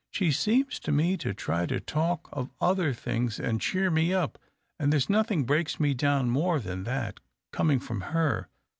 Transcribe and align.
She 0.09 0.31
seems 0.31 0.79
to 0.79 0.91
me 0.91 1.15
to 1.17 1.31
try 1.31 1.67
to 1.67 1.79
talk 1.79 2.27
of 2.33 2.49
other 2.59 2.91
things, 2.91 3.39
and 3.39 3.61
cheer 3.61 3.91
me 3.91 4.15
up, 4.15 4.39
and 4.79 4.91
there's 4.91 5.11
nothing 5.11 5.45
lireaks 5.45 5.79
me 5.79 5.93
down 5.93 6.27
more 6.27 6.59
than 6.59 6.85
that, 6.85 7.19
coming 7.53 7.79
from 7.79 8.01
her. 8.01 8.49